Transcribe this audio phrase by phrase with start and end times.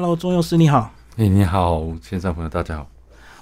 [0.00, 0.90] Hello，钟佑师你好。
[1.18, 2.90] 哎，你好，线上朋友大家好。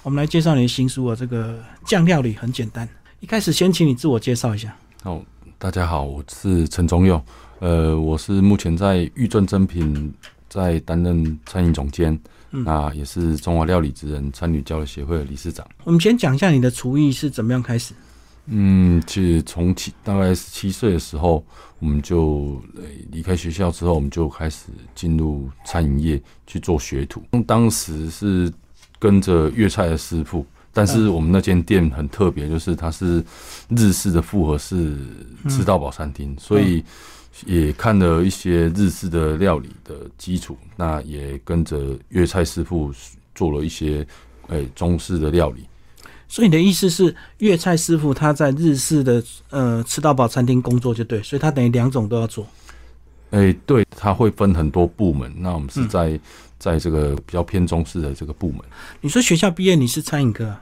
[0.03, 2.85] 我们来介绍你的新书啊，这个酱料理很简单。
[3.21, 4.75] 一开始先请你自我介绍一下。
[5.05, 5.21] 哦，
[5.57, 7.23] 大家好，我是陈忠佑。
[7.59, 10.13] 呃，我是目前在玉尊珍品
[10.49, 12.19] 在担任餐饮总监，
[12.49, 15.65] 那也是中华料理之人餐旅交流协会的理事长。
[15.85, 17.93] 我们先讲一下你的厨艺是怎么样开始。
[18.51, 21.45] 嗯，其实从七大概十七岁的时候，
[21.77, 22.59] 我们就
[23.11, 27.23] 离开学校之后，我们就开始进入餐饮业去做学徒。
[27.45, 28.51] 当时是
[28.97, 30.43] 跟着粤菜的师傅，
[30.73, 33.23] 但是我们那间店很特别，就是它是
[33.69, 34.97] 日式的复合式
[35.47, 36.83] 吃到饱餐厅，所以
[37.45, 42.91] 也看了一些日式的料理的基础，那也跟着粤菜师傅
[43.35, 44.05] 做了一些
[44.47, 45.68] 诶中式的料理。
[46.29, 52.45] 所以你的意思是，粤菜师傅他在日式的呃吃到饱餐厅工作就对，所以他等于两种都要做。
[53.31, 55.33] 哎，对，他会分很多部门。
[55.37, 56.19] 那我们是在
[56.59, 58.59] 在这个比较偏中式的这个部门。
[59.01, 60.45] 你说学校毕业你是餐饮科？
[60.45, 60.61] 啊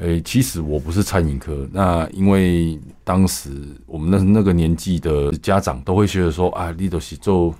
[0.00, 1.68] 哎，其实我不是餐饮科。
[1.72, 3.50] 那因为当时
[3.86, 7.52] 我们那那个年纪的家长都会觉得说啊，你都是做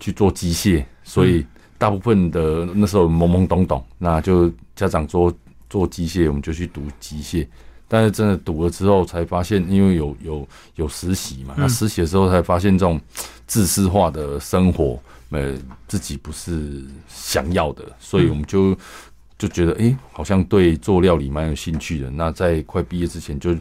[0.00, 1.44] 去做机械，所以
[1.76, 5.30] 大部分的那时候懵懵懂懂，那就家长做。
[5.76, 7.46] 做机械，我们就去读机械，
[7.86, 12.98] 但是真的读了之后，才发现，因为有有有实习嘛，那实习的时候才发现，这种
[13.46, 15.54] 自私化的生活，呃，
[15.86, 18.74] 自己不是想要的，所以我们就
[19.36, 22.08] 就觉得，哎，好像对做料理蛮有兴趣的。
[22.08, 23.54] 那在快毕业之前，就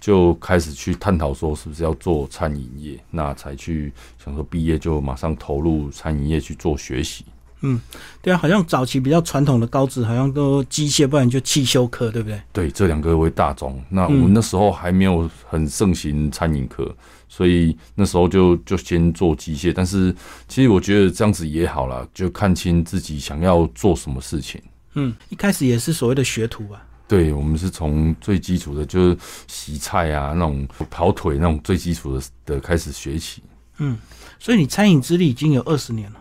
[0.00, 3.92] 就开始去探讨说，是不是要做餐饮业，那才去
[4.24, 7.26] 想说，毕业就马上投入餐饮业去做学习。
[7.60, 7.80] 嗯，
[8.22, 12.40] 对啊，好像早期比较传统的高职，好像都机械，不然就汽修科，对不对？
[12.52, 13.82] 对，这两个为大宗。
[13.88, 16.94] 那我们那时候还没有很盛行餐饮科，
[17.28, 19.72] 所以那时候就就先做机械。
[19.74, 20.14] 但是
[20.46, 24.62] 其实我觉得这样子也好了，就看清自己想要做什么事情。
[24.94, 26.82] 嗯，一开始也是所谓的学徒吧？
[27.08, 33.42] 对，我们是从最基础的，就是洗菜啊，那种跑腿那种最基础的的开始学起。
[33.78, 33.98] 嗯，
[34.38, 36.20] 所以你餐饮资历已经有二十年了。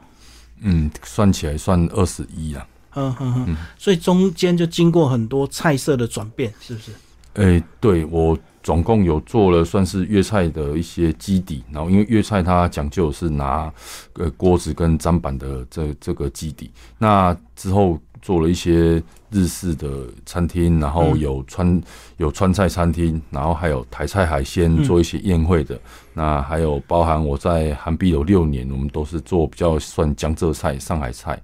[0.61, 2.67] 嗯，算起来算二十一了。
[2.95, 6.91] 嗯嗯嗯，所以中间就经过很多菜色的转变，是不是？
[7.33, 13.71] 哎，对我总共有做了算是粤菜的一些基底，然后因为粤菜它讲究是拿
[14.13, 17.99] 呃锅子跟砧板的这这个基底，那之后。
[18.19, 21.81] 做了一些日式的餐厅，然后有川
[22.17, 25.79] 有川菜餐厅，然后还有台菜海鲜做一些宴会的。
[26.13, 31.39] 那还有包含我在韩碧有六年，我们都是做比较算江浙菜、上海菜。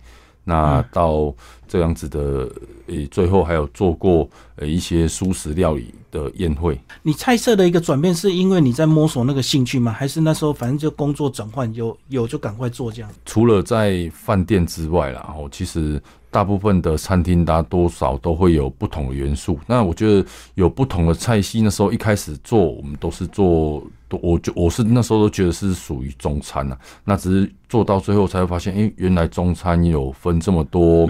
[0.46, 1.34] 那到
[1.68, 2.50] 这样子的，
[2.88, 6.78] 呃，最后还有做过呃一些素食料理的宴会。
[7.02, 9.92] 你菜色的一个转变，是因为你在摸索那个兴趣吗？
[9.92, 13.10] 还是那时候反正就工作转换，有有就赶快做这样？
[13.26, 16.02] 除了在饭店之外啦，然后其实。
[16.34, 19.60] 大部分的餐厅，大多少都会有不同的元素。
[19.68, 21.62] 那我觉得有不同的菜系。
[21.62, 26.76] 那时候一开始做，我们都是做，我就我是那时候都觉得是属于中餐呐。
[27.04, 31.08] 那只是做到最后才会发现，哎，原来中餐有分这么多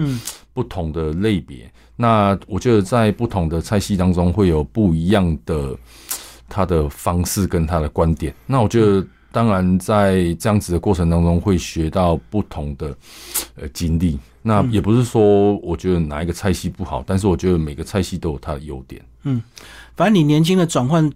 [0.52, 1.68] 不同的类别。
[1.96, 5.74] 那我觉得在不同的菜系当中，会有不一样的
[6.48, 8.34] 他的方式跟他的观点。
[8.46, 9.04] 那我觉得。
[9.34, 12.96] 当然，在这样子的过程当中，会学到不同的
[13.56, 14.16] 呃经历。
[14.46, 19.02] 那也不是说我觉得哪一个菜系不好，但是我觉得每个菜系都有它的优点。
[19.22, 19.42] 嗯，
[19.96, 21.10] 反正你年轻的转换，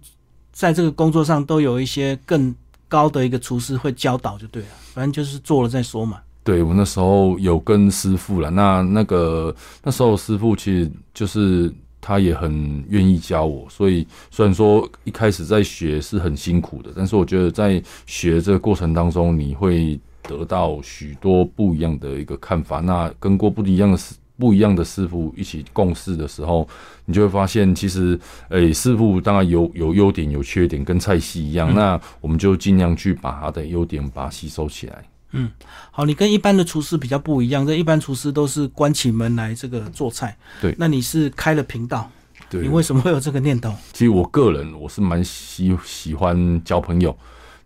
[0.51, 2.53] 在这个工作上都有一些更
[2.87, 4.69] 高的一个厨师会教导就对了。
[4.93, 6.19] 反正就是做了再说嘛。
[6.43, 11.73] 对我那时候有跟师傅了，那那个那时候师傅其实就是。
[12.01, 22.79] 他也很愿意教我，所以虽然说一开始在学是很辛苦的，但是我觉得在学这个过程当中，你会得到许多不一样的一个看法。
[22.79, 26.67] 那跟过不一样的师不一样的师傅一起共事的时候，
[27.05, 31.73] 你就会发现，其实诶，师傅当然有有优点有缺点，跟菜系一样。
[31.75, 35.03] 那我们就尽量去把他的优点把它吸收起来。
[35.31, 35.51] 嗯，
[35.91, 42.09] 好，你跟一般的厨师比较不一样，这一般厨师都是关起门来这个做菜，对，那你是开了频道，
[42.49, 43.71] 对，你为什么会有这个念头？
[43.93, 47.15] 其实我个人我是蛮喜喜欢交朋友，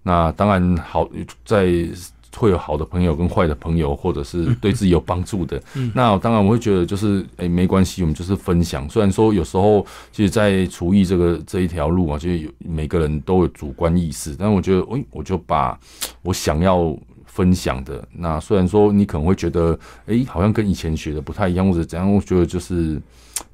[0.01, 1.09] 那当然好
[1.45, 1.87] 在
[2.35, 5.61] 会有好的朋友跟坏的朋友，或者是对自己有帮助的，
[5.93, 8.89] 那当然我会觉得就是哎没关系，我们就是分享。
[8.89, 15.79] 虽然说有时候其实，在厨艺这个这一条路啊，就是有每个人都有主观意识，但我觉得哎，我就把
[16.21, 16.97] 我想要。
[17.25, 19.75] 分享的那虽然说你可能会觉得，
[20.05, 23.01] 哎，好像跟以前学的不太一样，或者怎样，我觉得就是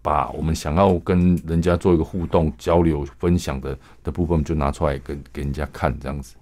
[0.02, 6.36] 把我们想要跟人家做一个互动、交流、分享的的部分，就拿出来跟给人家看这样子。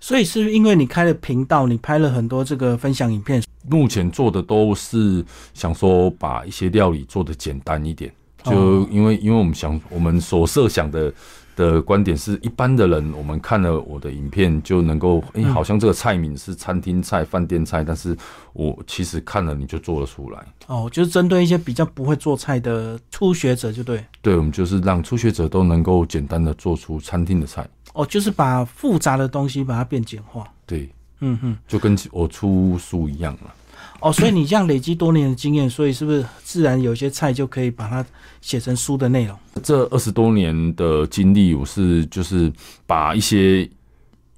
[0.00, 5.24] 所以是因为你开了频道，你拍了很多这个分享影片，目前做的都是
[5.54, 8.12] 想说把一些料理做的简单一点，
[8.44, 11.12] 就因为因为我们想我们所设想的
[11.56, 18.16] 的观点是一般的人，我们看了我的影片就能够，哎，好像这个菜名是餐厅菜、饭店菜，但是
[18.52, 20.44] 我其实看了你就做得出来。
[20.66, 24.04] 哦，就是针对一些比较不会做菜的初学者，就对。
[24.20, 27.68] 对，我们就是让初学者都能够简单的做出餐厅的菜。
[27.92, 30.46] 哦，就是把复杂的东西把它变简化。
[30.66, 30.88] 对，
[31.20, 31.56] 嗯哼。
[31.68, 33.54] 就跟我出书一样了。
[34.02, 38.04] 哦，所以你这样累积多年的经验，所以是不是自然有些菜就可以把它
[38.40, 39.38] 写成书的内容？
[39.62, 42.52] 这二十多年的经历，我是就是
[42.84, 43.68] 把一些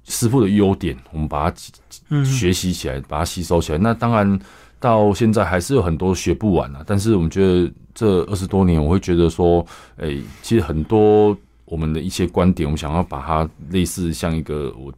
[0.07, 3.77] 师傅的优点，我们把它学习起来，把它吸收起来。
[3.79, 4.39] 那当然
[4.79, 6.83] 到现在还是有很多学不完啊。
[6.85, 9.65] 但是我们觉得这二十多年，我会觉得说，
[9.97, 11.35] 哎，其实很多
[11.65, 14.93] 我们的一些观点，我们想要把它类似像一个我。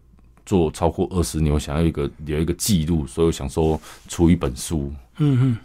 [0.47, 4.91] 做超过二十年，我想要一个有一个记录，所以我想说出一本书。
[5.19, 5.57] 嗯嗯，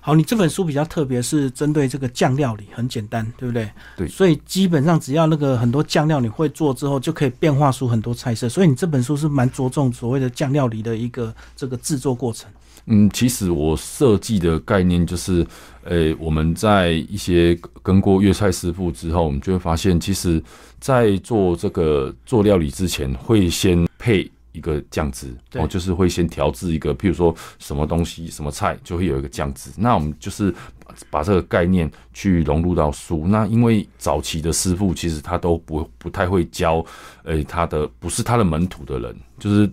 [0.00, 3.68] 好，你这本书比较特别，是针对这个酱料理，很简单，对不对？
[3.96, 8.48] 对，所以基本上只要那个很多酱料你会做之后，就可以变化出很多菜色。
[8.48, 12.48] 所以你这本书是蛮着重所谓的酱料理的一个这个制作过程。
[12.86, 15.46] 嗯，其实我设计的概念就是，
[15.84, 20.42] 呃，我们在一些跟过粤菜师傅之后，我们就会发现，其实，
[20.80, 29.70] 在做这个做料理之前，会先配一个酱汁，哦，就是会先调制一个，譬如说什么东西、什么菜，就会有一个酱汁。
[29.76, 30.52] 那我们就是
[31.10, 33.28] 把这个概念去融入到书。
[33.28, 36.84] 那因为早期的师傅其实他都不不太会教，
[37.22, 39.70] 呃，他的不是他的门徒的人，就是。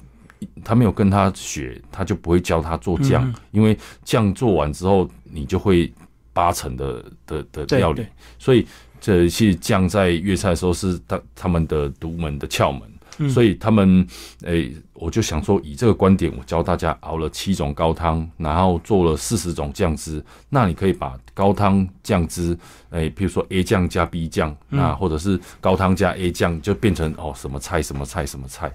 [0.64, 5.92] 他没有跟他学，他就不会教他做酱，因为酱做完之后，你就会
[6.32, 8.06] 八成的的的料理。
[8.38, 8.68] 所以
[9.02, 12.82] 这些酱在粤菜的时候是他他们的独门的窍门。
[13.30, 14.06] 所以他们
[14.44, 20.24] 诶，我就想说，以这个观点，我教大家熬了七种高汤，然后做了四十种酱汁。
[20.50, 22.58] 那你可以把高汤酱汁，
[22.90, 28.72] 诶，比如说 A 酱加 B 酱，那或者是高汤加 A 酱，就变成哦什么菜什么菜什么菜。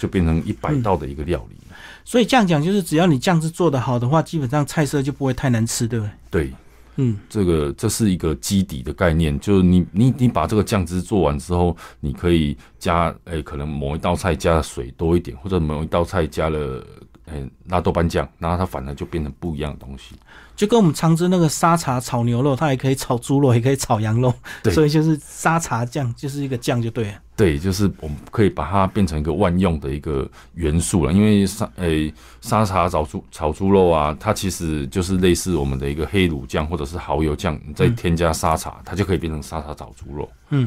[0.00, 1.56] 就变成一百道的一个料理，
[2.04, 6.10] 所以这样讲就是，只要你酱汁做得好的话，基本上菜色就不会太难吃，对不对？
[6.30, 6.52] 对，
[6.96, 16.84] 嗯，这个这是一个基底的概念，就是你你你把这个酱汁做完之后，你可以加，诶，可能某一道菜加水多一点，或者某一道菜加了。
[17.26, 20.14] 哎，拿豆瓣酱，然后它反而就变成不一样的东西，
[20.54, 24.32] 就跟我们常吃那个沙茶炒牛肉，它也可以炒猪肉，也可以炒羊肉，
[24.72, 27.14] 所以就是沙茶酱就是一个酱就对了。
[27.36, 40.26] 对，就是我们可以把它变成一个万用的一个元素了，因为沙诶沙茶炒猪炒猪肉啊，它其实就是类似我们的一个黑卤酱或者是蚝油酱，你再添加沙茶，它就可以变成沙茶炒猪肉。
[40.50, 40.66] 嗯，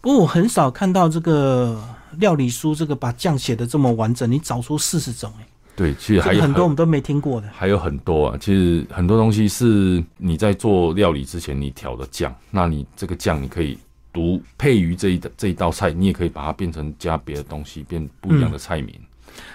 [0.00, 1.80] 不过我很少看到这个
[2.16, 5.46] 料理书这个把酱写的这么完整，你找出四十种哎。
[5.78, 8.36] 对，其实还有很多我们都没听过的，还有很多啊。
[8.40, 13.78] 其实很多东西是你在做料理之前你调的酱，那你这个酱你可以
[14.12, 18.92] 独配于这一这一道菜，你也可以把它变成加别的东西，变不一样的菜名。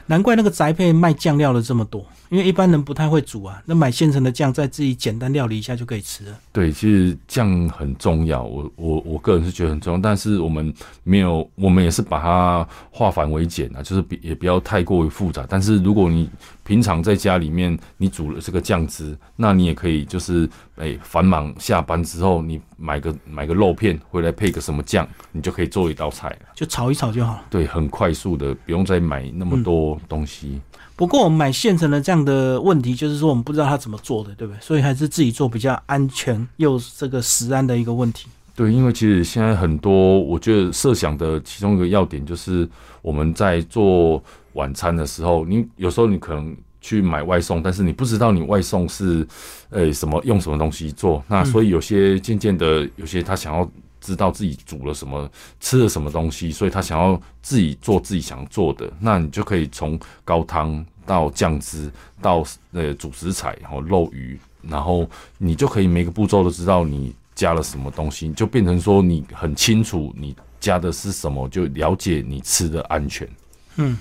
[0.06, 3.62] 难怪那个宅配卖酱料的这么多，因为一般人不太会煮啊。
[3.66, 6.32] 那买现成的酱，再自己简单料理一下就可以吃了。
[6.52, 10.00] 对，其实酱很重要，我我我个人是觉得很重要。
[10.00, 10.74] 但是我们
[11.04, 15.46] 没有，我们也是把它化繁为简啊，就是比也不要太过于复杂。
[15.48, 16.30] 但是如果你
[16.64, 27.40] 平常在家里面你煮了这个酱汁，那你也可以就是哎繁忙下班之后，你买个买个肉片回来配个什么酱，你就可以做一道菜了，就炒一炒就好。
[27.50, 30.60] 对，很快速的，不用再买那么多东西。
[30.96, 34.60] 不过我们买现成的这样的问题，就是说我们不知道他怎么做的，对不对？
[34.62, 38.28] 所以还是自己做比较安全又这个实安的一个问题。
[38.56, 42.70] 对，因为其实现在很多，我觉得设想的其中一个要点就是
[43.02, 44.24] 我们在做
[44.54, 49.28] 晚餐的时候，你有时候你可能去买外送，但是你不知道你外送是
[49.72, 53.70] 呃什么用什么东西做，那所以有些渐渐的，有些他想要。
[54.04, 55.28] 知道自己煮了什么，
[55.62, 61.90] 吃了什么东西，所以他想要自己做自己想做的，那你就可以从高汤到酱汁
[62.22, 62.44] 到
[62.74, 73.28] 呃主食材，然后肉鱼，然后你就可以每个步骤都知道你加了什么东西，就变成说你很清楚你加的是什么，就了解你吃的安全。
[73.78, 73.98] 嗯，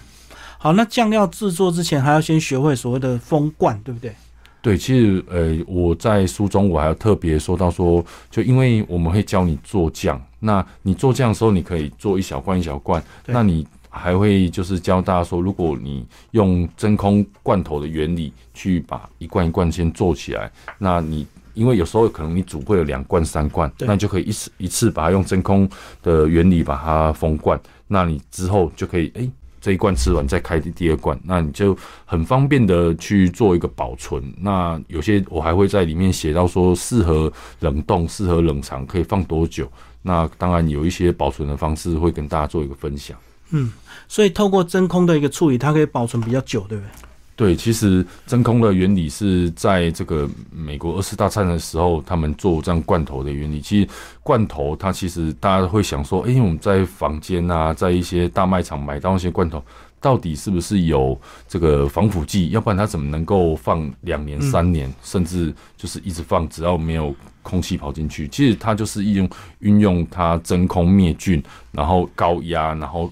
[0.58, 4.14] 好，那酱料制作之前还要先学会所谓的封罐，对不对？
[4.62, 25.68] 对，其实呃，我在书中我还要特别说到说，就因为我们会教你做酱，那你做酱的时候，你可以做一小罐一小罐，那你还会就是教大家说，如果你用真空罐头的原理去把一罐一罐先做起来，那你因为有时候可能你煮会有两罐三罐，那就可以一次一次把它用真空
[26.04, 29.28] 的原理把它封罐，那你之后就可以哎。
[29.62, 34.20] 这一罐吃完再开第二罐，那你就很方便的去做一个保存。
[34.36, 39.70] 那有些我还会在里面写到说适合冷冻、适合冷藏，可以放多久。
[40.02, 43.16] 那当然有一些保存的方式会跟大家做一个分享。
[43.50, 43.70] 嗯，
[44.08, 46.90] 所以透过真空的一个处理，它可以保存比较久，对不对？
[47.34, 53.60] 对，其实真空的原理是在这个美国二次大战的时候，他们做这样罐头的原理。
[53.60, 53.88] 其实
[54.22, 59.64] 罐头它其实大家会想说，哎，我们在房间啊，在一些大卖场买到那些罐头，
[59.98, 62.50] 到底是不是有这个防腐剂？
[62.50, 68.28] 要不然它怎么能够放两年、三年，甚至就是一直放，只要没有空气跑进去？
[68.28, 73.10] 其实它就是运用运用它真空灭菌，然后高压，然后。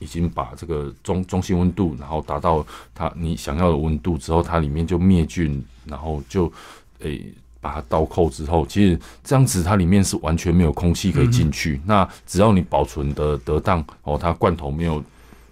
[0.00, 6.52] 已经把这个中中心温度，然后达到它你想要的温度之后，它里面就灭菌，然后就
[6.98, 7.24] 诶
[7.60, 11.80] 把它倒扣之后，其实这样子它里面是完全没有空气可以进去。
[11.84, 15.04] 那只要你保存的得当哦，它罐头没有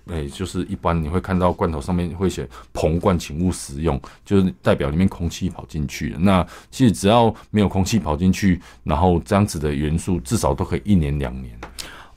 [0.07, 6.19] 诶，就是一般你会看到罐头上面会写“膨罐，请勿食用”，就是代表里面空气跑进去了。
[6.19, 11.55] 那其实只要没有空气跑进去，然后这样子的元素至少都可以一年两年。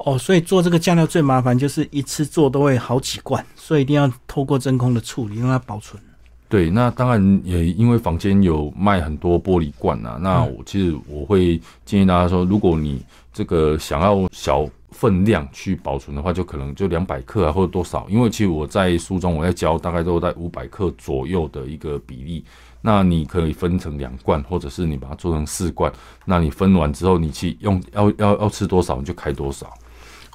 [0.05, 6.01] 哦，所以做这个酱料最麻烦就是一次做都会好几罐，所以一定要透过真空的处理让它保存。
[6.50, 22.43] 对，那当然也因为房间有卖很多玻璃罐啊，那我其实我会建议大家说，如果你这个想要小分量去保存的话，就可能就两百克啊或者多少，因为其实我在书中我在教大概都在五百克左右的一个比例，
[22.81, 25.89] 那你可以分成两罐，或者是你把它做成四罐，
[26.25, 29.72] 那你分完之后你去用要要要吃多少你就开多少。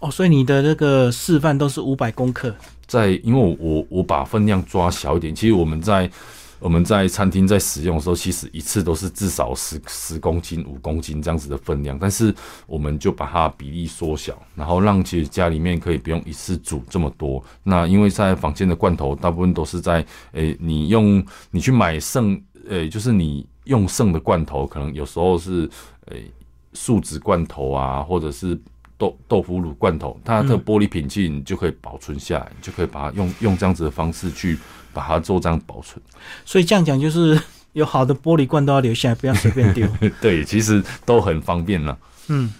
[0.01, 2.55] 哦，所以你的那个示范都是五百公克，
[2.87, 6.11] 在因为我我我把分量抓小一点，其实我们在
[6.59, 12.35] 我们在餐厅在使用的时候，其实一次都是至少十十公斤、五公斤这样子的分量，但是
[12.67, 17.43] 我们就把它比例缩小，然后让其实家里面可以不用一次煮这么多。
[17.63, 22.39] 那因为在房间的罐头大部分都是在诶，你用你去买剩
[22.69, 25.69] 诶，就是你用剩的罐头，可能有时候是
[26.07, 26.31] 诶
[26.75, 28.61] 树脂罐头啊，或者是。
[28.99, 34.59] 豆豆腐乳罐头，它的玻璃瓶器你就可以保存下来，你就可以把它用用这样子的方式去
[34.93, 36.03] 把它做这样保存。
[36.45, 37.41] 所以这样讲就是
[37.73, 39.89] 有好的玻璃罐都要留下来，不要随便丢。
[40.21, 41.99] 对，其实都很方便了。
[42.29, 42.53] 嗯，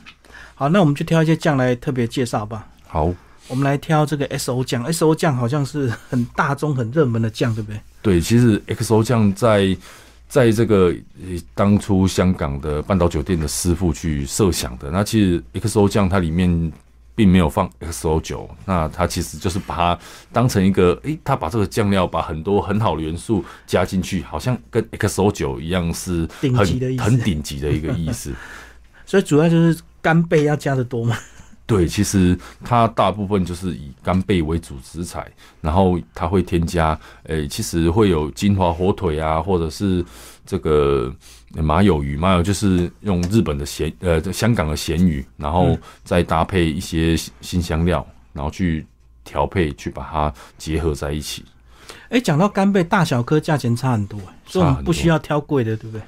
[0.55, 2.67] 好，那我们就挑一些酱来特别介绍吧。
[2.87, 3.13] 好，
[3.49, 4.85] 我们来挑这个 S O 酱。
[4.85, 7.81] S O 酱好像是很大众、很热门的酱，对不对？
[8.03, 9.77] 对，其实 X O 酱在。
[10.29, 10.95] 在这个
[11.55, 16.73] 当初香港的半岛酒店的师傅去设想的，那其实 XO 酱它里面
[17.15, 19.99] 并没有放 XO 酒，那它其实就是把它
[20.33, 28.35] 当成一个，诶，他把这个酱料把很多很好的元素加进去，好像跟 XO 酒一样是很很顶级的一个意思。
[29.07, 31.17] 所以主要就是干贝要加的多嘛。
[31.67, 35.27] 对，其实它大部分就是以干贝为主食材，
[35.61, 40.05] 然后它会添加，诶，其实会有金华火腿啊，或者是
[40.47, 41.13] 这个
[41.55, 48.87] 马友鱼，马友就是用日本的咸，呃，香港的咸鱼，然后再搭配一些新香料，然后去
[49.25, 51.45] 调配，去把它结合在一起。
[52.11, 56.01] 哎，讲到干贝，大小颗价钱差很多，所以我们不需要挑贵的，对不对？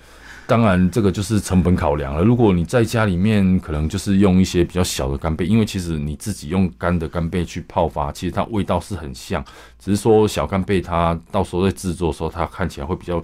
[0.48, 2.22] 当然，这个就是成本考量了。
[2.22, 9.44] 如果你在家里面，可能就是用一些比较小的干贝，因为其实你自己用干的干贝去泡发，其实它味道是很像，
[9.78, 13.22] 只是说小干贝它到时候在制作的时候，它看起来会比较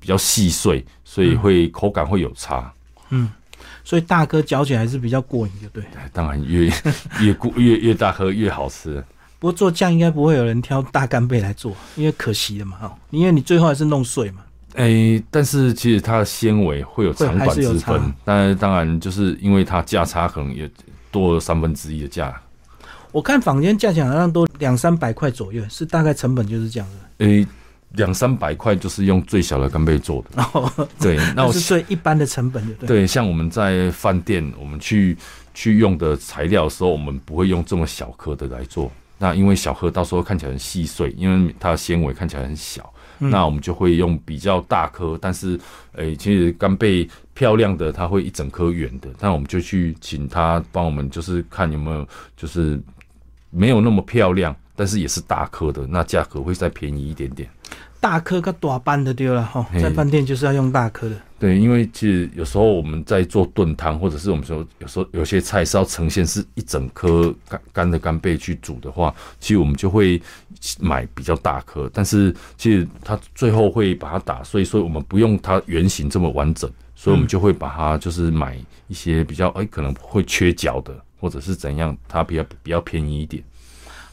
[0.00, 2.72] 比较细碎，所以会口感会有差。
[3.10, 3.30] 嗯，
[3.84, 5.84] 所以大颗嚼起来还是比较过瘾，就对。
[6.14, 6.72] 当然，越
[7.20, 9.04] 越过越越大颗越好吃。
[9.38, 14.38] 不过做酱应该不会有人挑大干贝来做，因为可惜了嘛，哈，因为你最后还是弄碎嘛。
[14.74, 20.70] 诶，但是其实它的纤维会有长短之分，但是当然就是因为它价差可能也
[21.10, 22.40] 多了三分之一的价。
[23.12, 27.24] 我看坊间价钱好像都两三百块左右，是大概成本就是这样的。
[27.26, 27.46] 诶，
[27.92, 30.42] 两三百块就是用最小的干贝做的。
[30.52, 33.06] 哦，对， 那是最一般的成本，对对。
[33.06, 35.16] 像我们在饭店，我们去
[35.54, 38.90] 去用的材料的时候，我们不会用这么小颗的来做。
[39.16, 42.92] 那因为小颗到时候看起来很细碎，因为它的纤维看起来很小。
[43.18, 45.58] 那我们就会用比较大颗，但是，
[45.92, 49.08] 诶，其实干贝漂亮的，它会一整颗圆的。
[49.20, 52.06] 那我们就去请他帮我们，就是看有没有，
[52.36, 52.80] 就是
[53.50, 57.48] 没有那么漂亮，但是也是大颗的，那价格会再便宜一点点。
[58.04, 61.16] 大颗跟大半的丢了哈，在饭店就是要用大颗的。
[61.38, 70.20] 对，因为其实有时候我们在做炖汤，或者是我们说有时候有些菜是要呈现是一整颗干干的干贝去煮的话，其实我们就会
[70.78, 71.90] 买比较大颗。
[71.94, 78.58] 但是其实它最后会把它打碎，所以我们不用它原型这么完整，所以我们就会把它就是买
[78.88, 83.42] 一些比较哎可能会缺角的，或者是怎样，它比较比较便宜一点。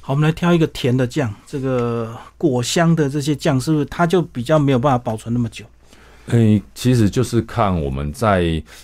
[0.03, 5.63] 好，我们来挑一个甜的酱，这个果香的这些酱，是不是它就比较没有办法保存那么久？
[6.27, 8.41] 诶、其实就是看我们在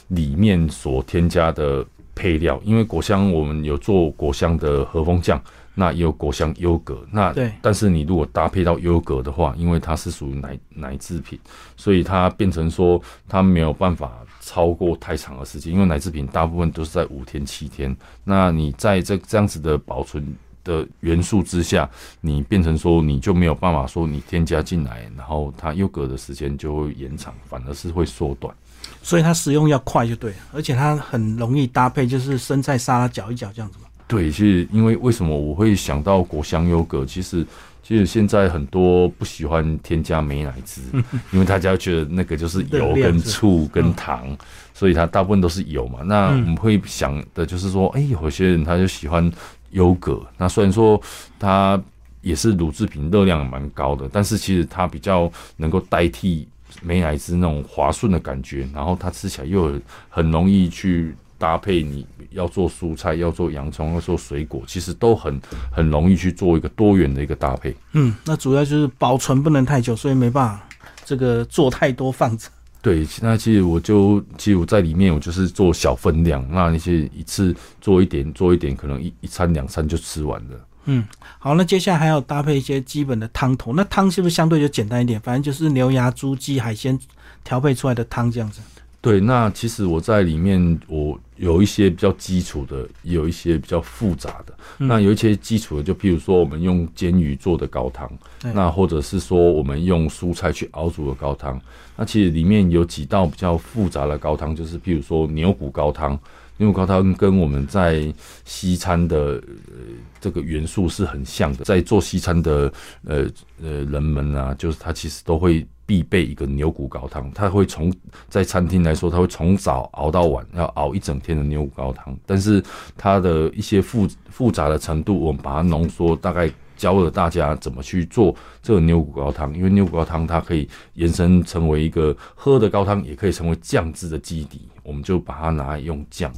[0.09, 1.83] 里面所添加的
[2.13, 5.41] 配料，因为果香我们有做果香的和风酱，
[5.74, 11.39] 那也有果香优格，那对但是你如果搭配到优格的话，因为它是属于奶奶制品，
[11.75, 20.36] 所以它变成说它没有办法超过太长的时间，因为奶制品大部分都是在五天七天，那你在这这样子的保存
[20.67, 28.53] 的元素之下，你变成说你就没有办法说你添加进来，然后它优格的时间就会延长，反而是会缩短。
[29.01, 33.86] 所以它使用要快就对了，而且它很容易搭配，就是生菜沙拉搅一搅这样子嘛。
[34.07, 37.05] 对，其实因为为什么我会想到果香优格？
[37.05, 37.45] 其实
[37.83, 40.81] 其实现在很多不喜欢添加美乃滋，
[41.31, 44.38] 因为大家觉得那个就是油跟醋跟糖，
[44.74, 46.00] 所以它大部分都是油嘛。
[46.03, 49.29] 那我们会想的就是说，哎、有些人他就喜欢
[49.71, 50.21] 优格。
[50.38, 51.00] 那虽然说
[51.39, 51.81] 它
[52.21, 56.47] 也是乳制品，热量蛮高的，但是其实它比较能够代替
[56.81, 65.39] 美乃滋那种滑顺的感觉，然后它吃起来又很很容易去搭配你要做蔬菜、要做洋葱、要做水果，其实都很
[65.71, 67.75] 很容易去做一个多元的一个搭配。
[67.93, 70.67] 嗯，那主要就是保存不能太久，所以没办法
[71.05, 72.50] 这个做太多放着。
[72.88, 80.67] 对，那其实我就其实我在里面我就是做小分量，那那些一次做一点做一点，可能一一餐两餐就吃完了。
[80.86, 81.06] 嗯，
[81.38, 85.20] 好，那接下来还要搭配一些基本的汤头，那汤是不是相对就简单一点？
[85.20, 86.98] 反正就是牛鸭、猪、鸡、海鲜
[87.44, 88.62] 调配出来的汤这样子。
[89.08, 94.54] 对，那其实我在里面，我有一些比较基础的，也有一些比较复杂的。
[94.78, 98.12] 那有一些基础的，就譬如说我们用煎鱼做的高汤，
[98.54, 101.58] 那或者是说我们用蔬菜去熬煮的高汤。
[101.96, 106.20] 那其实里面有几道比较复杂的高汤，就是譬如说牛骨高汤。
[106.58, 108.12] 牛骨高汤跟我们在
[108.44, 109.78] 西餐的呃
[110.20, 112.74] 这个元素是很像的，在做西餐的
[113.06, 113.26] 呃
[113.64, 117.91] 呃人们啊，就是他其实都会必备一个牛骨高汤，他会从
[118.27, 122.62] 在餐厅来说，他会从早熬到晚，要熬一整天的牛骨高汤，但是
[122.97, 136.30] 它的一些复复杂的程度，我们把它浓缩，大概教了大家怎么去做这个牛骨高汤，因为牛骨高汤它可以延伸成为一个喝的高汤，也可以成为酱汁的基底，我们就把它拿来用酱。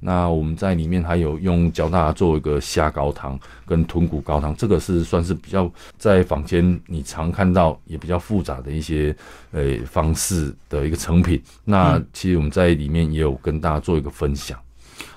[0.00, 9.14] 那我们在里面还有用教大家做一个虾高汤跟豚骨高汤，这个是算是比较在坊间你常看到也比较复杂的一些
[9.50, 11.42] 呃方式的一个成品。
[11.64, 14.58] 那其实我们在里面也有跟大家做一个分享。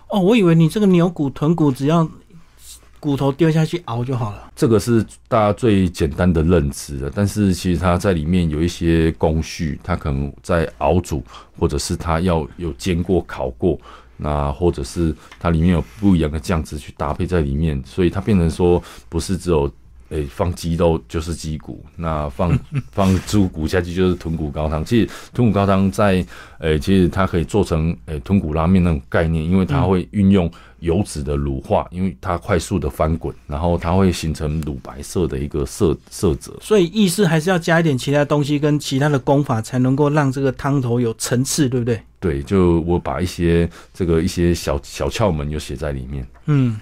[0.10, 2.10] 哦，我以为你这个牛骨、豚骨只要
[3.00, 4.52] 骨头丢下去熬就好了。
[4.56, 11.24] 这个是大家最简单的认知的，但是其实它在里面有一些工序，它可能在熬煮，
[11.58, 13.80] 或者是它要有煎过、烤过，
[14.22, 19.70] 那或者是它里面有不一样的酱汁去搭配在里面，所以它变成说不是只有
[20.12, 22.58] 诶、放鸡肉就是鸡骨，那放
[22.92, 24.86] 放猪骨下去就是豚骨高汤。
[24.86, 26.24] 其实豚骨高汤在
[26.60, 36.56] 诶、其实它可以做成诶、豚骨拉面那种概念，因为它会运用油脂的乳化，因为它快速的翻滚，然后它会形成乳白色的一个色色泽。
[36.62, 42.02] 所以意思还是要加一点其他东西跟其他的功法，才能够让这个汤头有层次，对不对？
[42.20, 46.28] 对，就我把一些这个一些小小窍门有写在里面。
[46.46, 46.80] 嗯，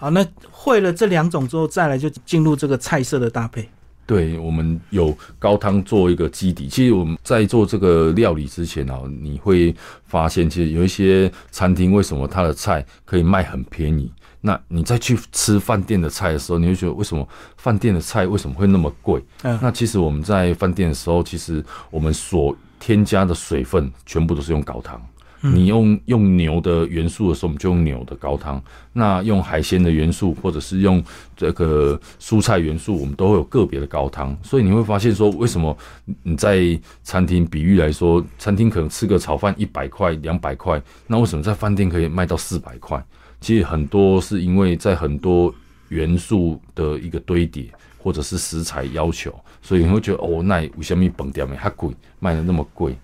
[0.00, 3.68] 好，那会了这两种之后，再来就进入这个菜色的搭配。
[4.06, 6.68] 对，我们有高汤做一个基底。
[6.68, 14.10] 其实我们在做这个料理之前啊，你会发现，其实有一些餐厅为什么它的菜可以卖很便宜？
[14.40, 19.22] 那你再去吃饭店的菜的时候，你会觉得为什么饭店的菜为什么会那么贵？
[19.42, 24.98] 嗯那其实我们在饭店的时候，其实我们所添加的水分全部都是用高汤。
[25.42, 28.60] 你用用牛的元素的时候，我们就用牛的高汤；
[28.92, 31.02] 那用海鲜的元素，或者是用
[31.36, 34.36] 这个蔬菜元素，我们都会有个别的高汤。
[34.42, 35.76] 所以你会发现说，为什么
[36.22, 43.02] 你在餐厅比喻来说，餐厅可能吃个炒饭一百块、两百块，那为什么在饭店可以卖到四百块？
[43.40, 45.54] 其实很多是因为在很多
[45.88, 47.64] 元素的一个堆叠，
[47.96, 52.94] 或者是食材要求，所以你会觉得哦，那为什么本店的它贵，卖的那么贵？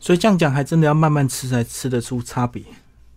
[0.00, 2.62] 所以这样讲，还真的要慢慢吃才吃得出差别。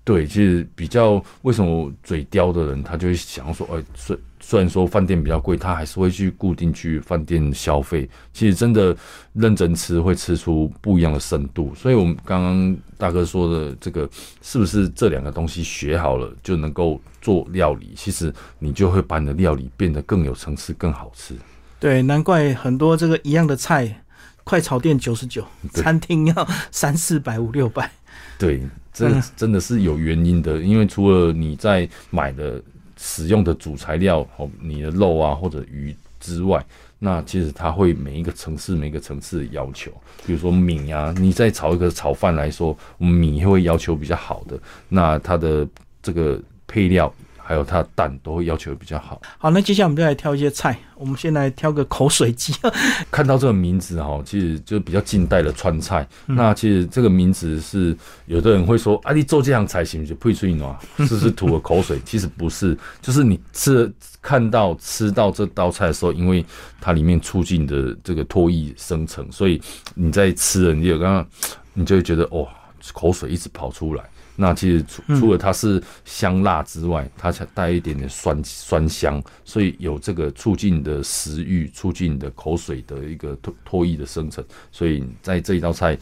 [0.05, 8.09] 对，其实比较为什么嘴刁的人，他就会想要说，哎，虽虽然说饭店比较贵，他还是会去固定去饭店消费。
[8.33, 8.93] 其实真的
[9.31, 11.73] 认真吃，会吃出不一样的深度。
[11.73, 14.09] 所以，我们刚刚大哥说的这个，
[14.41, 17.93] 是不是这两个东西学好了就能够做料理？
[17.95, 21.33] 其实你就会把你的料理变得更有层次、更好吃。
[21.79, 24.02] 对，难怪很多这个一样的菜，
[24.43, 27.89] 快炒店九十九，餐厅要三四百、五六百。
[28.37, 28.61] 对，
[28.93, 32.61] 这嗯真的是有原因的，因为除了你在买的
[32.97, 36.63] 使用的主材料哦，你的肉啊或者鱼之外，
[36.99, 39.91] 那其实它会每一个城市每一个城市的要求，
[40.25, 45.67] 比如说米啊，你在炒一个炒饭来说，米会要求比较好的，那它的
[46.01, 47.13] 这个配料。
[47.43, 49.21] 还有它的蛋都会要求比较好。
[49.37, 50.77] 好，那接下来我们就来挑一些菜。
[50.95, 52.53] 我们先来挑个口水鸡。
[53.11, 56.07] 看到这个名字哈，其实就比较近代的川菜。
[56.25, 60.15] 那其实这个名字是有的人会说啊，你做这样菜行不行？
[60.15, 61.99] 配出暖，是不是吐了口水？
[62.05, 66.45] 其实不是，就是你吃看到吃到这道菜的时候，因为
[66.79, 69.61] 它里面促进的这个唾液生成，所以
[69.95, 71.27] 你在吃了，你有刚刚
[71.73, 72.47] 你就会觉得哦，
[72.91, 74.03] 口水一直跑出来。
[74.35, 85.95] 那其实除除了它是香辣之外，它才带一点点酸酸香，所以有这个促进的食欲、促进的口水的一个唾唾液的生成，所以在这一道菜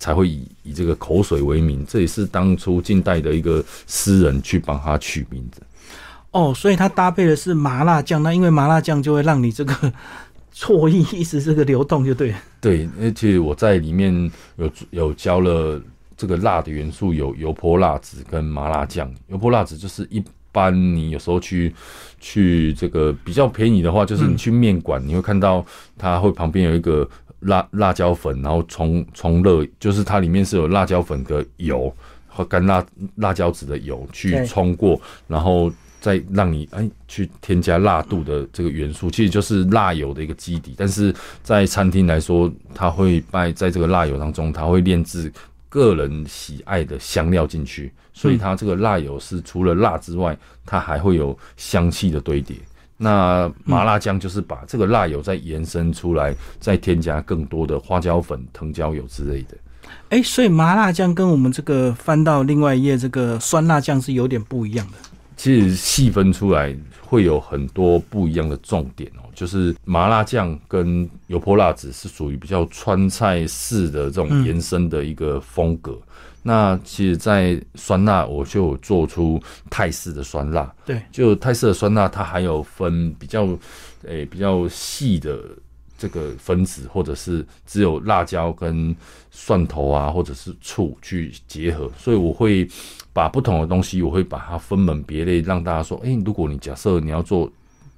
[0.00, 1.86] 才会以以这个口水为名。
[1.86, 5.62] 这也是当初近代的一个诗人去帮他取名字。
[6.32, 9.92] 哦，所以它搭配的是麻辣酱，那因为麻辣酱就会让你这个
[10.52, 12.34] 唾液一直这个流动，就对。
[12.60, 15.80] 对，而且我在里面有有教了。
[16.16, 19.12] 这个辣的元素有油泼辣子跟麻辣酱。
[19.28, 21.74] 油泼辣子就是一般你有时候去
[22.18, 25.64] 去这个比较便宜的话，就是你去面馆，你会看到
[25.98, 27.06] 它会旁边有一个
[27.40, 31.94] 辣辣椒粉，然后冲冲热，就是它里面是有辣椒粉的油
[32.26, 32.82] 和干辣
[33.16, 34.98] 辣椒籽的油去冲过，
[35.28, 40.74] 然后再让你哎去添加辣度的这个元素，其实就是辣油的一个基底。
[40.78, 45.30] 但是在餐厅来说，它会在在这个辣油当中，它会炼制。
[45.76, 50.34] 个人喜爱的香料进去，所以它这个辣油是除了辣之外，
[50.64, 52.56] 它还会有香气的堆叠。
[52.96, 59.58] 那麻辣酱就是把这个辣油再延伸出来，再添加更多的花椒粉、藤椒油之类的。
[60.08, 64.94] 哎，所以麻辣酱跟我们这个翻到另外一页这个酸辣酱是有点不一样的。
[65.36, 69.28] 其实细分出来会有很多不一样的重点哦。
[69.34, 76.00] 就是麻辣酱跟油泼辣子是属于比较川菜式的这种延伸的一个风格。
[76.42, 80.72] 那其实，在酸辣我就做出泰式的酸辣。
[80.86, 83.48] 对，就泰式的酸辣，它还有分比较
[84.04, 85.40] 诶比较细的
[85.98, 88.94] 这个分子，或者是只有辣椒跟
[89.32, 91.90] 蒜头啊，或者是醋去结合。
[91.98, 92.66] 所以我会
[93.16, 97.50] 把不同的东西，我会把它分门别类，让大家说：诶，如果你假设你要做。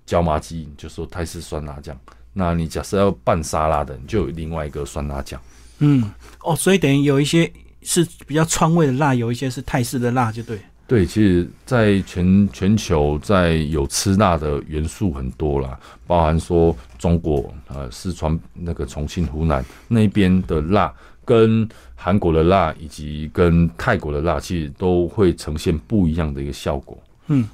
[0.09, 1.95] 椒麻鸡你就说泰式酸辣酱，
[2.33, 5.39] 那你假设要拌沙拉的，你就有另外一个酸辣酱。
[5.81, 6.11] 嗯，
[6.43, 7.53] 哦，所以等于有一些
[7.83, 10.59] 是比较川味的辣，有一些是泰式的辣，就对。
[10.87, 20.91] 对，其实，在全全球，在有吃辣的元素很多啦，包含说中国呃四川那个重庆、湖南那边的辣，
[21.29, 26.97] 跟韩国的辣，以及跟泰国的辣，其实都会呈现不一样的一个效果。
[27.27, 27.47] 嗯，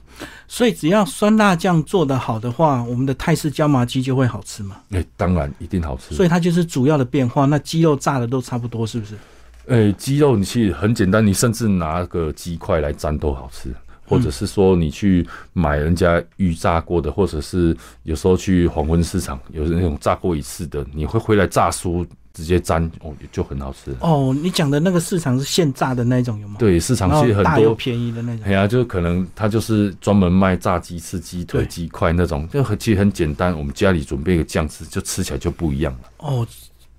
[0.47, 4.77] 所以只要酸辣酱做得好的话，我们的泰式椒麻鸡就会好吃嘛？
[4.93, 6.15] 哎，当然一定好吃。
[6.15, 7.47] 所以它就是主要的变化。
[7.47, 9.17] 那鸡肉炸的都差不多，是不是？
[9.67, 13.75] 哎，鸡肉你其实很简单，你甚至拿个鸡块来沾都好吃，
[14.07, 22.07] 或者是说你去买人家预炸过的，或者是有时候去黄昏市场有那种炸过一次的，你会回来炸酥。
[22.35, 24.37] 直接沾哦，就很好吃哦。
[24.43, 26.57] 你讲的那个市场是现炸的那种有吗？
[26.59, 28.45] 对，市场其实很多便宜的那种。
[28.45, 33.57] 哎呀，就可能他就是专门卖炸鸡、翅、鸡腿、鸡块那种，就很其实很简单。
[33.57, 36.01] 我们家里准备一个酱汁，就吃起来就不一样了。
[36.17, 36.45] 哦，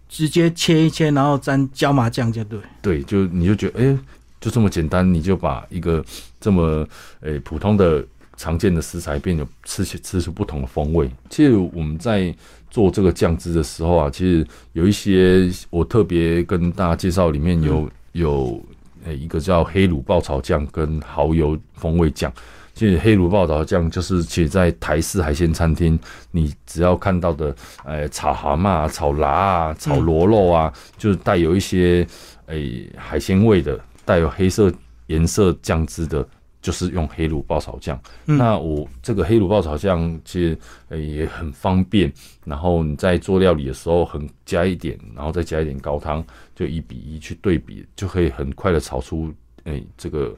[0.08, 2.60] 直接切一切，然后沾椒麻酱就对。
[2.82, 3.98] 对，就你就觉得哎，
[4.40, 6.02] 就这么简单，你就把一个
[6.40, 6.88] 这么
[7.20, 8.02] 诶普通的
[8.38, 11.12] 常见的食材变得吃起吃出不同的风味。
[11.30, 12.34] 其实我们在。
[12.76, 18.62] 做这个酱汁的时候啊，其实有一些我特别跟大家介绍，里面有有
[19.06, 22.30] 诶一个叫黑卤爆炒酱跟蚝油风味酱。
[22.74, 25.98] 其实黑卤爆炒酱就是，其实在台式海鲜餐厅，
[26.32, 32.06] 你只要看到的，诶炒蛤蟆、炒辣啊、炒螺肉啊，就是带有一些
[32.48, 34.70] 诶海鲜味的，带有黑色
[35.08, 36.28] 颜色酱汁的。
[36.66, 40.58] 就是用黑卤爆炒酱，那我这个黑卤爆炒酱其实
[41.00, 42.12] 也很方便，
[42.44, 46.26] 然后你在做料理的时候，很加一点，然后再加一点高汤，
[46.56, 49.32] 就一比一去对比，就可以很快的炒出
[49.66, 50.36] 诶这个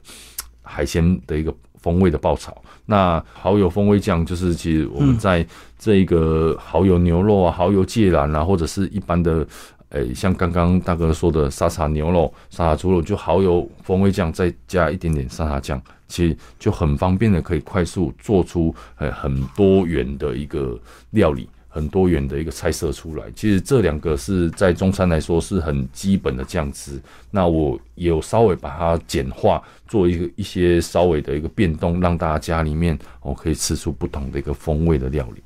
[0.64, 2.62] 海鲜的一个风味的爆炒。
[2.86, 5.48] 那蚝油风味酱就是其实我们在
[5.80, 9.48] 这一个蚝油牛肉啊、蚝油芥兰啊，或者是一般的。
[9.90, 20.78] 诶，像刚刚大哥说的沙茶牛肉、沙茶猪肉，就蚝油风味酱，再加一点点沙茶酱，其实就很方便的，可以快速做出呃很多元的一个
[21.12, 23.32] 料理，很多元的一个菜色出来。
[23.34, 27.02] 其实这两个是在中餐来说是很基本的酱汁。
[27.32, 35.42] 那我有稍微把它简化，做一个一些稍微的一个变动，让大家家里面哦可以吃出不同的一个风味的料理。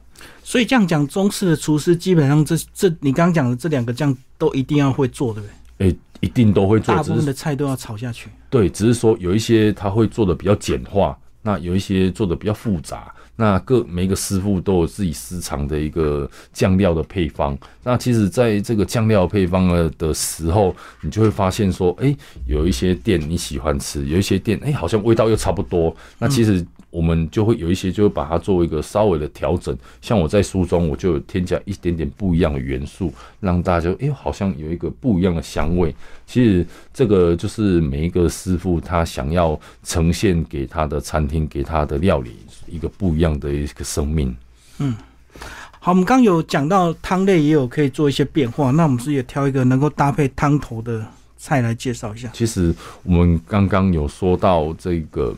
[0.51, 5.87] 所以这样讲，中式的厨师基本上这这你刚刚讲的这两个酱都一定要会做，对不对？
[5.87, 8.27] 诶，一定都会做，大部分的菜都要炒下去。
[8.49, 13.15] 对，只是说有一些他会做的比较简化，那有一些做的比较复杂。
[13.37, 17.57] 那各每一个师傅都有自己私藏的一个酱料的配方。
[17.81, 22.13] 那其实，在这个酱料配方的的时候，你就会发现说，哎，
[22.45, 25.95] 有一些店你喜欢吃，有一些店，哎，好像味道又差不多。
[26.19, 26.65] 那其实。
[26.91, 29.75] 我们就会有一些，就会把它作为一个稍微的调整。
[30.01, 35.95] 像我在书中，我就有添加一点点不一样的元素，让大家就哎，好像有一个不一样的香味。
[36.27, 42.35] 其实这个就是每一个师傅他想要呈现给他的餐厅、给他的料理
[42.67, 44.35] 一个不一样的一个生命。
[44.79, 44.93] 嗯，
[45.79, 51.05] 好，我们刚有讲到汤类也有可以做一些变化，那我们是也挑一个能够搭配汤头的
[51.37, 52.29] 菜来介绍一下。
[52.33, 55.33] 其实我们刚刚有说到这个。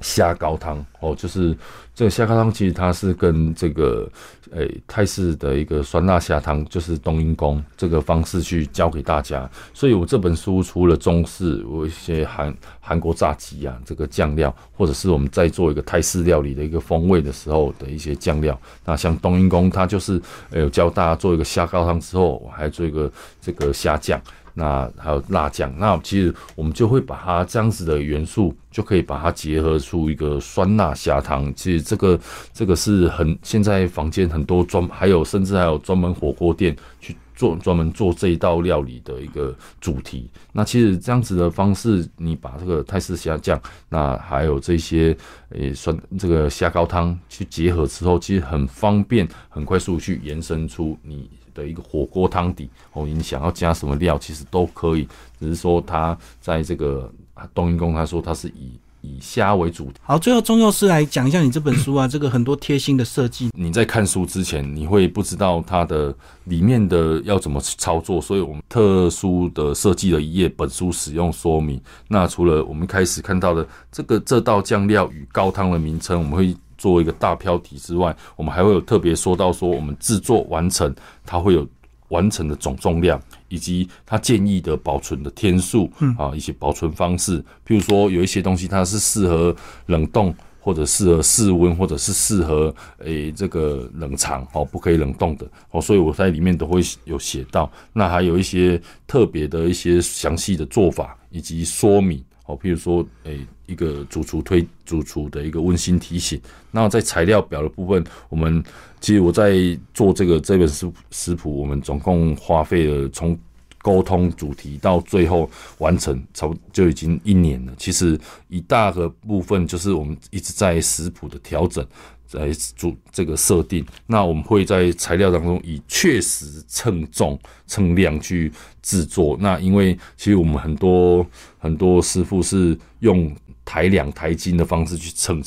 [0.00, 1.56] 虾高汤哦，就是
[1.94, 4.10] 这个虾高汤，其实它是跟这个
[4.52, 9.48] 诶泰式的一个酸辣虾汤，就是冬阴功这个方式去教给大家。
[9.74, 18.58] 所以我这本书除了中式，我一些韩韩国炸鸡啊，这个酱料，或者是我们在做一个泰式料理的一个风味的时候的一些酱料。
[18.84, 20.20] 那像冬阴功，它就是
[20.52, 23.10] 有教大家做一个虾高汤之后，我还做一个
[23.40, 24.20] 这个虾酱。
[24.54, 31.52] 那还有辣酱，那其实我们就会把它这样子的元素，就可以把它结合出一个酸辣虾汤。
[31.54, 32.18] 其实这个
[32.52, 40.30] 这个是很现在房间很多专，还有甚至还有专门火锅店去做专门做这一道料理的一个主题。
[40.52, 45.16] 那其实这样子的方式，你把这个泰式虾酱，那还有这些
[45.50, 51.30] 诶酸这个虾高汤去结合之后，其实很方便，很快速去延伸出你。
[51.60, 55.06] 的一个火锅汤底哦，你想要加什么料，其实都可以，
[55.38, 57.12] 只是说他在这个
[57.54, 59.90] 冬阴功，他说他是以以虾为主。
[60.02, 63.50] 好，最后钟佑师来讲一下你这本书啊，这个很多贴心的设计。
[63.54, 71.80] 你在看书之前，你会不知道它的里面的要怎么操作，所以我们特殊的设计了一页本书使用说明。
[72.08, 76.56] 那除了我们开始看到的这个这道酱料与高汤的名称，我们会。
[76.80, 80.92] 做一个大标题之外，我们还会有特别说到说，我们制作完成
[81.26, 81.68] 它会有
[82.08, 87.38] 完成的总重量，以及它建议的保存的天数，啊，一些保存方式。
[87.66, 89.54] 譬如说，有一些东西它是适合
[89.86, 95.82] 冷冻，或者适合室温，或者是适合诶这个冷藏哦，不可以冷冻的哦。
[95.82, 97.70] 所以我在里面都会有写到。
[97.92, 102.24] 那还有一些特别的一些详细的做法以及说明。
[102.46, 106.40] 哦，譬如说，诶，一个主厨推主厨的一个温馨提醒。
[106.72, 108.62] 那在材料表的部分，我们
[109.00, 109.54] 其实我在
[109.94, 113.38] 做这个这本食食谱，我们总共花费了从
[113.82, 117.72] 沟通主题到最后完成，差不就已经一年了。
[117.78, 121.86] 其实一大个部分就是我们一直在食谱的调整。
[122.32, 129.36] 来做这个设定，那我们会在材料当中以确实称重称量去制作。
[129.40, 131.26] 那因为其实我们很多
[131.58, 133.34] 很多师傅是用
[133.70, 135.40] 抬两台斤的方式去称，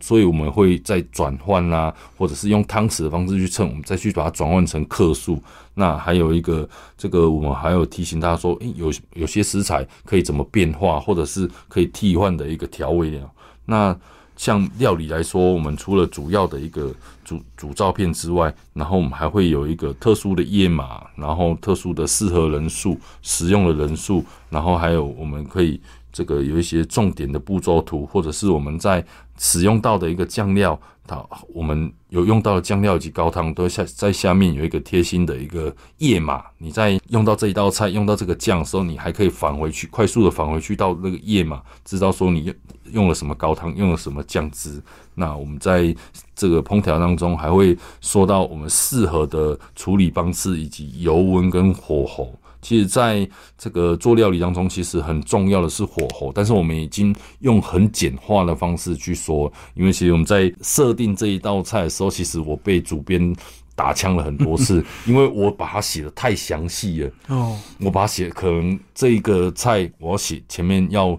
[0.00, 5.42] 所以我们会在转换啦，或者是用汤匙的方式去称，我们再去把它转换成克数。
[5.74, 13.28] 那还有一个这个，我们还有提醒大家说，诶，有有些食材可以怎么变化，或者是可以替换的一个调味料。
[13.64, 13.98] 那
[14.36, 16.94] 像料理来说，我们除了主要的一个
[17.24, 25.80] 主主照片之外，然后我们还会有一个特殊的页码，然后特殊的适合人数使用的人数，然后还有我们可以
[26.12, 29.04] 这个有一些重点的步骤图，或者是我们在
[29.38, 30.78] 使用到的一个酱料。
[31.06, 36.44] 它，我们有用到的酱料以及高汤，都下在下面有一个贴心的一个页码。
[36.58, 42.54] 你在用到这一道菜，用到这个酱的时候，你还可以返回去，快速的返回去到那个页码，知道说你用
[42.92, 44.82] 用了什么高汤，用了什么酱汁。
[45.14, 45.96] 那我们在
[46.36, 52.38] 这个烹调当中，还会说到我们适合的处理方式以及油温跟火候。
[52.60, 63.34] 其实，在这个做料理当中，其实很重要的是火候，但是我们已经用很简化的方式去说，因为其实我们在设定这一道菜的时候，其实我被主编
[63.74, 67.10] 打枪了很多次， 因为我把它写的太详细了。
[67.28, 71.18] 哦，我把它写，可能这一个菜我要写前面要，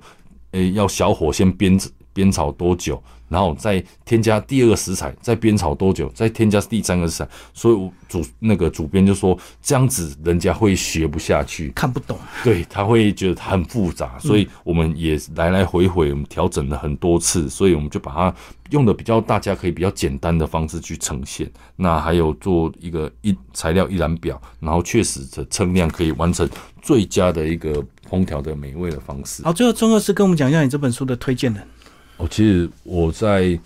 [0.52, 1.82] 诶，要小火先煸
[2.20, 7.30] 煸炒多久，然后再添加第二个食材，再煸炒多久，再添加第三个食材。
[7.54, 12.18] 所以主那个主编就说这样子人家会学不下去，看不懂。
[12.44, 18.36] 对他会觉得很复杂，所以我们也来来回回我们调整了很多次，所以我们就把它
[18.72, 21.50] 用的比较大家可以比较简单的方式去呈现。
[21.76, 26.50] 那还有做一个一材料一览表，然后确实的称量可以完成
[26.82, 29.44] 最佳的一个烹调的美味的方式。
[29.44, 31.64] 好，最后钟老师跟我们讲一下你这本书的推荐人。
[32.20, 33.58] 哦，其实我在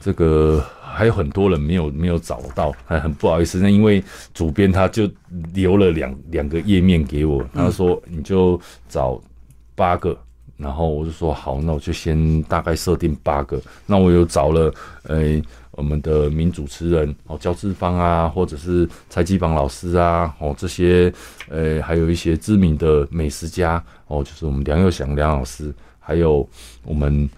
[0.00, 3.58] 这个还有很多人没有没有找到，还很不好意思。
[3.58, 5.10] 那因为主编他就
[5.52, 9.20] 留了两两个页面给我，他说你就找
[9.74, 10.16] 八个，
[10.56, 13.60] 然后我就说好，那我就先大概设定八个。
[13.86, 15.42] 那我有找了呃
[15.72, 21.12] 我们的名主持人哦焦志芳啊，或者是蔡继邦老师啊，哦这些
[21.48, 26.48] 呃还有一些知名的美食家哦，就是我们梁佑祥梁老师，还有
[26.84, 27.28] 我们。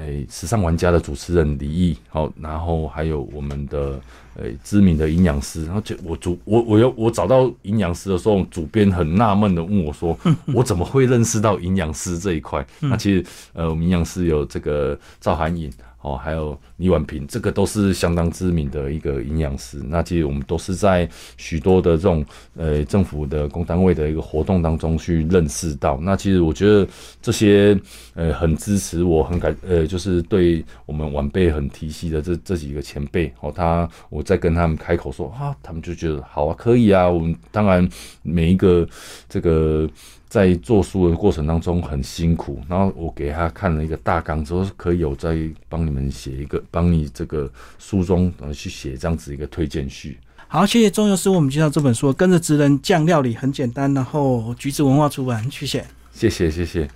[0.00, 4.00] 诶，时尚玩家的主持人李毅，好，然后还有我们的
[4.36, 10.18] 诶知名的营养师，然后就我主我我要我找到营养师的时候，主编很纳闷的问我说，
[10.54, 12.66] 我怎么会认识到营养师这一块？
[12.80, 15.70] 那其实呃，我们营养师有这个赵涵颖。
[16.02, 19.82] 哦，还有李婉平，这个都是相当知名的一个营养师。
[19.84, 22.24] 那其实我们都是在许多的这种
[22.56, 25.98] 呃政府的公单位的一个活动当中去认识到。
[26.00, 26.88] 那其实我觉得
[27.20, 27.78] 这些
[28.14, 37.08] 呃很支持我，很感呃就是对我们晚辈很提携的这这几个前辈哦，他我在跟他们开口说啊，他们就觉得好啊，可以啊。
[37.08, 37.86] 我们当然
[38.22, 38.88] 每一个
[39.28, 39.88] 这个。
[40.30, 45.36] 在做书的过程当中很辛苦，然后我给他看了一个大纲之后，可以有在
[45.68, 50.18] 帮你们写一个，帮你这个书中呃去写这样子一个推荐序。
[50.46, 56.90] 好，谢谢钟游师我们介绍这本书，跟着职人酱料理很简单，然后橘子文化出版，谢谢，谢谢，谢谢。